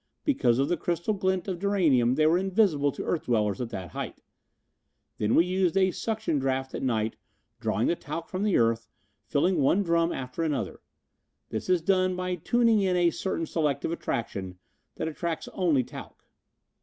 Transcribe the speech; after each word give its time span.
Because 0.23 0.57
of 0.57 0.67
the 0.67 0.77
crystal 0.77 1.13
glint 1.13 1.47
of 1.47 1.59
duranium 1.59 2.15
they 2.15 2.25
were 2.25 2.39
invisible 2.39 2.91
to 2.91 3.03
earth 3.03 3.25
dwellers 3.25 3.61
at 3.61 3.69
that 3.69 3.91
height. 3.91 4.19
Then 5.19 5.35
we 5.35 5.45
used 5.45 5.77
a 5.77 5.91
suction 5.91 6.39
draft 6.39 6.73
at 6.73 6.81
night, 6.81 7.17
drawing 7.59 7.85
the 7.85 7.95
talc 7.95 8.27
from 8.27 8.41
the 8.41 8.57
earth, 8.57 8.87
filling 9.27 9.59
one 9.59 9.83
drum 9.83 10.11
after 10.11 10.41
another. 10.41 10.81
This 11.49 11.69
is 11.69 11.83
done 11.83 12.15
by 12.15 12.33
tuning 12.33 12.81
in 12.81 12.95
a 12.95 13.11
certain 13.11 13.45
selective 13.45 13.91
attraction 13.91 14.57
that 14.95 15.07
attracts 15.07 15.47
only 15.49 15.83
talc. 15.83 16.25